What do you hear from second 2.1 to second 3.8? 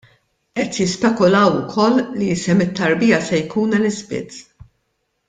li isem it-tarbija se jkun